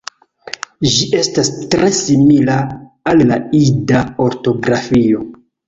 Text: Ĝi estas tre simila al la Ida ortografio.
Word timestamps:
Ĝi 0.93 1.03
estas 1.23 1.51
tre 1.75 1.91
simila 1.99 2.57
al 3.13 3.23
la 3.33 3.39
Ida 3.63 4.05
ortografio. 4.29 5.25